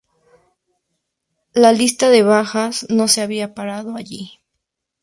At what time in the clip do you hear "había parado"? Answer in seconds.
3.21-3.95